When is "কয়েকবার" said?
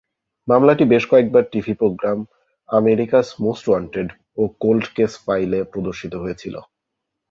1.07-1.43